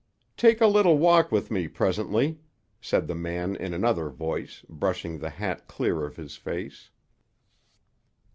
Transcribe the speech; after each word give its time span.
"Take 0.35 0.61
a 0.61 0.65
little 0.65 0.97
walk 0.97 1.31
with 1.31 1.51
me 1.51 1.67
presently," 1.67 2.39
said 2.81 3.05
the 3.05 3.13
man 3.13 3.55
in 3.55 3.71
another 3.71 4.09
voice, 4.09 4.65
brushing 4.67 5.19
the 5.19 5.29
hat 5.29 5.67
clear 5.67 6.05
of 6.05 6.15
his 6.15 6.35
face. 6.37 6.89